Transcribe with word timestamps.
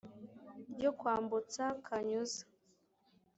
ryo 0.73 0.91
kwambutsa 0.99 1.63
kanyuza 1.85 2.41